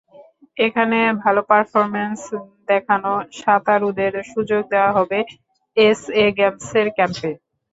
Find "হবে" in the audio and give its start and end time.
4.97-5.19